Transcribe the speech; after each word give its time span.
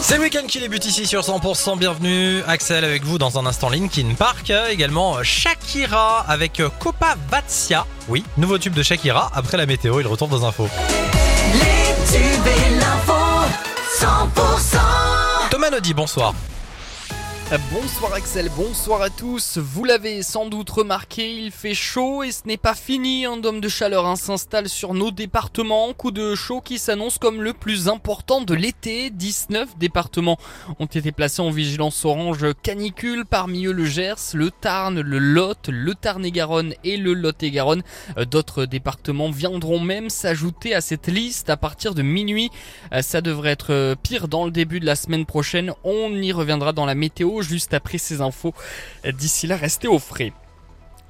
C'est 0.00 0.16
le 0.16 0.22
week-end 0.22 0.46
qui 0.46 0.60
débute 0.60 0.84
ici 0.86 1.04
sur 1.04 1.20
100%. 1.22 1.78
Bienvenue, 1.78 2.42
Axel 2.46 2.84
avec 2.84 3.02
vous 3.02 3.18
dans 3.18 3.36
un 3.36 3.46
instant 3.46 3.68
Linkin 3.68 4.14
Park. 4.16 4.52
Également 4.70 5.20
Shakira 5.24 6.20
avec 6.28 6.60
euh, 6.60 6.68
Copa 6.78 7.16
Vatsia. 7.28 7.86
Oui, 8.08 8.22
nouveau 8.36 8.58
tube 8.58 8.74
de 8.74 8.84
Shakira. 8.84 9.32
Après 9.34 9.56
la 9.56 9.66
météo, 9.66 9.98
il 9.98 10.06
retourne 10.06 10.30
dans 10.30 10.44
info. 10.44 10.68
Les 11.54 12.16
tubes 12.16 12.46
et 12.46 12.70
l'info 12.76 13.14
100% 13.98 14.78
Thomas 15.50 15.70
Nodi, 15.70 15.92
bonsoir. 15.92 16.32
Bonsoir 17.70 18.14
Axel, 18.14 18.50
bonsoir 18.56 19.02
à 19.02 19.10
tous. 19.10 19.58
Vous 19.58 19.84
l'avez 19.84 20.22
sans 20.22 20.46
doute 20.46 20.70
remarqué, 20.70 21.34
il 21.34 21.50
fait 21.50 21.74
chaud 21.74 22.22
et 22.22 22.32
ce 22.32 22.46
n'est 22.46 22.56
pas 22.56 22.74
fini. 22.74 23.26
Un 23.26 23.36
dôme 23.36 23.60
de 23.60 23.68
chaleur 23.68 24.06
hein, 24.06 24.16
s'installe 24.16 24.70
sur 24.70 24.94
nos 24.94 25.10
départements. 25.10 25.92
Coup 25.92 26.12
de 26.12 26.34
chaud 26.34 26.62
qui 26.62 26.78
s'annonce 26.78 27.18
comme 27.18 27.42
le 27.42 27.52
plus 27.52 27.88
important 27.88 28.40
de 28.40 28.54
l'été. 28.54 29.10
19 29.10 29.76
départements 29.76 30.38
ont 30.78 30.86
été 30.86 31.12
placés 31.12 31.42
en 31.42 31.50
vigilance 31.50 32.06
orange 32.06 32.46
canicule. 32.62 33.26
Parmi 33.26 33.66
eux 33.66 33.72
le 33.72 33.84
Gers, 33.84 34.32
le 34.32 34.50
Tarn, 34.50 34.98
le 35.02 35.18
Lot, 35.18 35.68
le 35.68 35.94
Tarn-et-Garonne 35.94 36.72
et 36.84 36.96
le 36.96 37.12
Lot-et-Garonne. 37.12 37.82
D'autres 38.30 38.64
départements 38.64 39.30
viendront 39.30 39.78
même 39.78 40.08
s'ajouter 40.08 40.74
à 40.74 40.80
cette 40.80 41.08
liste 41.08 41.50
à 41.50 41.58
partir 41.58 41.94
de 41.94 42.00
minuit. 42.00 42.50
Ça 43.02 43.20
devrait 43.20 43.50
être 43.50 43.94
pire 44.02 44.26
dans 44.26 44.46
le 44.46 44.50
début 44.50 44.80
de 44.80 44.86
la 44.86 44.96
semaine 44.96 45.26
prochaine. 45.26 45.74
On 45.84 46.14
y 46.14 46.32
reviendra 46.32 46.72
dans 46.72 46.86
la 46.86 46.94
météo 46.94 47.41
juste 47.42 47.74
après 47.74 47.98
ces 47.98 48.20
infos. 48.20 48.54
D'ici 49.04 49.46
là, 49.46 49.56
restez 49.56 49.88
au 49.88 49.98
frais. 49.98 50.32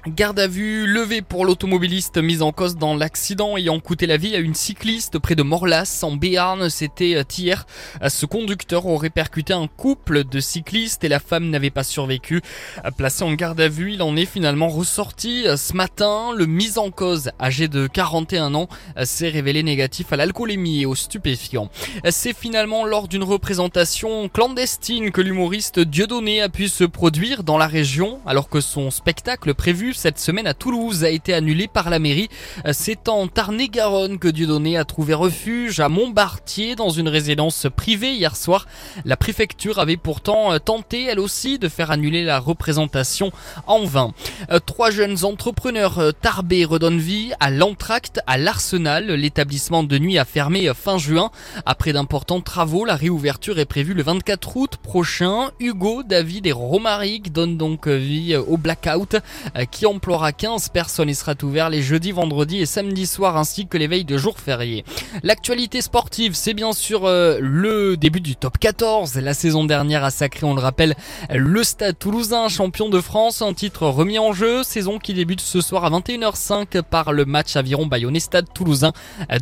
Garde 0.05 0.37
à 0.37 0.47
vue 0.47 0.85
levée 0.85 1.21
pour 1.21 1.45
l'automobiliste 1.45 2.17
mis 2.17 2.41
en 2.41 2.51
cause 2.51 2.75
dans 2.75 2.93
l'accident 2.93 3.55
ayant 3.55 3.79
coûté 3.79 4.05
la 4.05 4.17
vie 4.17 4.35
à 4.35 4.39
une 4.39 4.53
cycliste 4.53 5.17
près 5.17 5.35
de 5.35 5.43
Morlas 5.43 6.01
en 6.01 6.11
Béarn. 6.11 6.69
C'était 6.69 7.15
euh, 7.15 7.23
hier. 7.37 7.65
Euh, 8.01 8.09
Ce 8.09 8.25
conducteur 8.25 8.85
aurait 8.85 9.09
percuté 9.09 9.53
un 9.53 9.67
couple 9.67 10.25
de 10.25 10.41
cyclistes 10.41 11.05
et 11.05 11.07
la 11.07 11.21
femme 11.21 11.49
n'avait 11.49 11.69
pas 11.69 11.85
survécu. 11.85 12.41
Euh, 12.83 12.91
Placé 12.91 13.23
en 13.23 13.31
garde 13.31 13.61
à 13.61 13.69
vue, 13.69 13.93
il 13.93 14.01
en 14.01 14.17
est 14.17 14.25
finalement 14.25 14.67
ressorti 14.67 15.45
ce 15.55 15.71
matin. 15.73 16.33
Le 16.35 16.47
mis 16.47 16.77
en 16.77 16.91
cause, 16.91 17.31
âgé 17.39 17.69
de 17.69 17.87
41 17.87 18.55
ans, 18.55 18.67
s'est 19.05 19.29
révélé 19.29 19.63
négatif 19.63 20.11
à 20.11 20.17
l'alcoolémie 20.17 20.81
et 20.81 20.85
aux 20.85 20.95
stupéfiants. 20.95 21.69
C'est 22.09 22.35
finalement 22.35 22.83
lors 22.83 23.07
d'une 23.07 23.23
représentation 23.23 24.27
clandestine 24.27 25.11
que 25.11 25.21
l'humoriste 25.21 25.79
Dieudonné 25.79 26.41
a 26.41 26.49
pu 26.49 26.67
se 26.67 26.83
produire 26.83 27.43
dans 27.43 27.57
la 27.57 27.67
région 27.67 28.19
alors 28.25 28.49
que 28.49 28.59
son 28.59 28.91
spectacle 28.91 29.53
prévu 29.53 29.92
cette 29.95 30.19
semaine 30.19 30.47
à 30.47 30.53
Toulouse 30.53 31.03
a 31.03 31.09
été 31.09 31.33
annulé 31.33 31.67
par 31.67 31.89
la 31.89 31.99
mairie. 31.99 32.29
C'est 32.71 33.07
en 33.09 33.27
Tarn-et-Garonne 33.27 34.19
que 34.19 34.27
Dieudonné 34.27 34.77
a 34.77 34.85
trouvé 34.85 35.13
refuge 35.13 35.79
à 35.79 35.89
Montbartier 35.89 36.75
dans 36.75 36.89
une 36.89 37.07
résidence 37.07 37.67
privée 37.75 38.13
hier 38.13 38.35
soir. 38.35 38.67
La 39.05 39.17
préfecture 39.17 39.79
avait 39.79 39.97
pourtant 39.97 40.57
tenté 40.59 41.05
elle 41.05 41.19
aussi 41.19 41.59
de 41.59 41.67
faire 41.67 41.91
annuler 41.91 42.23
la 42.23 42.39
représentation 42.39 43.31
en 43.67 43.85
vain. 43.85 44.13
Euh, 44.51 44.59
Trois 44.65 44.91
jeunes 44.91 45.23
entrepreneurs 45.23 45.99
euh, 45.99 46.11
tarbés 46.11 46.65
redonnent 46.65 46.99
vie 46.99 47.33
à 47.39 47.49
l'entracte 47.49 48.19
à 48.27 48.37
l'Arsenal. 48.37 49.11
L'établissement 49.11 49.83
de 49.83 49.97
nuit 49.97 50.17
a 50.17 50.25
fermé 50.25 50.67
euh, 50.67 50.73
fin 50.73 50.97
juin. 50.97 51.31
Après 51.65 51.93
d'importants 51.93 52.41
travaux, 52.41 52.85
la 52.85 52.95
réouverture 52.95 53.59
est 53.59 53.65
prévue 53.65 53.93
le 53.93 54.03
24 54.03 54.57
août 54.57 54.77
prochain. 54.77 55.51
Hugo, 55.59 56.03
David 56.03 56.47
et 56.47 56.51
Romaric 56.51 57.31
donnent 57.31 57.57
donc 57.57 57.87
vie 57.87 58.35
au 58.35 58.57
blackout 58.57 59.15
euh, 59.55 59.65
emploiera 59.85 60.31
15 60.31 60.69
personnes 60.69 61.09
et 61.09 61.13
sera 61.13 61.33
ouvert 61.43 61.69
les 61.69 61.81
jeudis, 61.81 62.11
vendredis 62.11 62.59
et 62.59 62.65
samedis 62.65 63.07
soirs 63.07 63.37
ainsi 63.37 63.67
que 63.67 63.77
les 63.77 63.87
veilles 63.87 64.05
de 64.05 64.17
jours 64.17 64.39
fériés. 64.39 64.85
L'actualité 65.23 65.81
sportive, 65.81 66.33
c'est 66.35 66.53
bien 66.53 66.73
sûr 66.73 67.05
euh, 67.05 67.37
le 67.41 67.97
début 67.97 68.21
du 68.21 68.35
top 68.35 68.57
14. 68.57 69.15
La 69.17 69.33
saison 69.33 69.63
dernière 69.63 70.03
a 70.03 70.11
sacré, 70.11 70.45
on 70.45 70.55
le 70.55 70.61
rappelle, 70.61 70.95
le 71.29 71.63
Stade 71.63 71.97
Toulousain, 71.97 72.47
champion 72.49 72.89
de 72.89 73.01
France, 73.01 73.41
un 73.41 73.53
titre 73.53 73.87
remis 73.87 74.19
en 74.19 74.33
jeu. 74.33 74.63
Saison 74.63 74.99
qui 74.99 75.13
débute 75.13 75.41
ce 75.41 75.61
soir 75.61 75.85
à 75.85 75.89
21h05 75.89 76.81
par 76.81 77.11
le 77.11 77.25
match 77.25 77.55
Aviron 77.55 77.85
Bayonnais 77.85 78.19
Stade 78.19 78.47
Toulousain. 78.53 78.93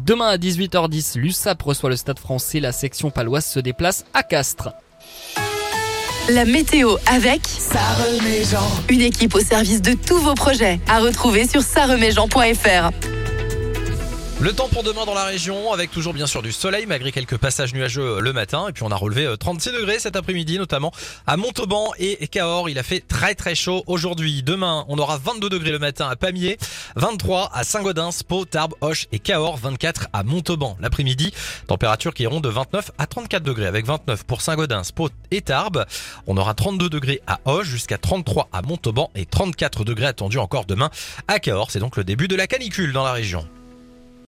Demain 0.05 0.27
à 0.27 0.37
18h10, 0.37 1.17
l'USAP 1.17 1.61
reçoit 1.61 1.89
le 1.89 1.95
Stade 1.95 2.19
français. 2.19 2.59
La 2.59 2.71
section 2.71 3.11
paloise 3.11 3.45
se 3.45 3.59
déplace 3.59 4.05
à 4.13 4.23
Castres. 4.23 4.69
La 6.33 6.45
météo 6.45 6.95
avec 7.07 7.41
Une 8.89 9.01
équipe 9.01 9.35
au 9.35 9.41
service 9.41 9.81
de 9.81 9.93
tous 9.93 10.17
vos 10.17 10.33
projets. 10.33 10.79
À 10.87 10.99
retrouver 10.99 11.45
sur 11.45 11.61
saremetjean.fr. 11.61 13.10
Le 14.41 14.53
temps 14.53 14.69
pour 14.69 14.81
demain 14.81 15.05
dans 15.05 15.13
la 15.13 15.25
région, 15.25 15.71
avec 15.71 15.91
toujours 15.91 16.15
bien 16.15 16.25
sûr 16.25 16.41
du 16.41 16.51
soleil, 16.51 16.87
malgré 16.87 17.11
quelques 17.11 17.37
passages 17.37 17.75
nuageux 17.75 18.19
le 18.19 18.33
matin. 18.33 18.69
Et 18.69 18.71
puis 18.71 18.81
on 18.81 18.89
a 18.89 18.95
relevé 18.95 19.23
euh, 19.23 19.35
36 19.35 19.71
degrés 19.71 19.99
cet 19.99 20.15
après-midi, 20.15 20.57
notamment 20.57 20.91
à 21.27 21.37
Montauban 21.37 21.91
et 21.99 22.27
Cahors. 22.27 22.67
Il 22.67 22.79
a 22.79 22.83
fait 22.83 23.01
très 23.07 23.35
très 23.35 23.53
chaud 23.53 23.83
aujourd'hui. 23.85 24.41
Demain, 24.41 24.83
on 24.87 24.97
aura 24.97 25.19
22 25.19 25.47
degrés 25.47 25.69
le 25.69 25.77
matin 25.77 26.09
à 26.09 26.15
Pamiers, 26.15 26.57
23 26.95 27.51
à 27.53 27.63
Saint-Gaudens, 27.63 28.23
Pau, 28.27 28.45
Tarbes, 28.45 28.73
Hoche 28.81 29.05
et 29.11 29.19
Cahors, 29.19 29.57
24 29.57 30.07
à 30.11 30.23
Montauban. 30.23 30.75
L'après-midi, 30.79 31.31
températures 31.67 32.15
qui 32.15 32.23
iront 32.23 32.39
de 32.39 32.49
29 32.49 32.89
à 32.97 33.05
34 33.05 33.43
degrés, 33.43 33.67
avec 33.67 33.85
29 33.85 34.23
pour 34.23 34.41
Saint-Gaudens, 34.41 34.91
Pau 34.95 35.09
et 35.29 35.41
Tarbes. 35.41 35.85
On 36.25 36.35
aura 36.35 36.55
32 36.55 36.89
degrés 36.89 37.21
à 37.27 37.41
Hoche, 37.45 37.67
jusqu'à 37.67 37.99
33 37.99 38.49
à 38.51 38.63
Montauban 38.63 39.11
et 39.13 39.27
34 39.27 39.83
degrés 39.83 40.07
attendus 40.07 40.39
encore 40.39 40.65
demain 40.65 40.89
à 41.27 41.37
Cahors. 41.37 41.69
C'est 41.69 41.77
donc 41.77 41.95
le 41.95 42.03
début 42.03 42.27
de 42.27 42.35
la 42.35 42.47
canicule 42.47 42.91
dans 42.91 43.03
la 43.03 43.11
région. 43.11 43.47